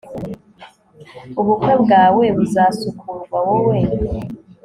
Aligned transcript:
ubukwe 1.39 1.73
bwawe 1.83 2.25
buzasukurwa 2.37 3.37
wowe 3.47 3.77